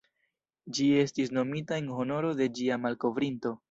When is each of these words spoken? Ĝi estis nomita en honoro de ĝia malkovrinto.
Ĝi 0.77 0.87
estis 1.03 1.31
nomita 1.41 1.81
en 1.85 1.93
honoro 2.01 2.35
de 2.43 2.53
ĝia 2.61 2.83
malkovrinto. 2.85 3.59